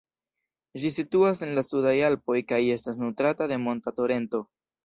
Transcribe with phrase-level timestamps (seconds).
[0.83, 4.43] Ĝi situas en la Sudaj Alpoj kaj estas nutrata de monta torento.